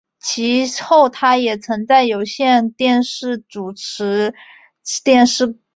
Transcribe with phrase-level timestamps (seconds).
[0.19, 4.33] 其后他也曾在有线电视主持
[5.03, 5.59] 电视节目。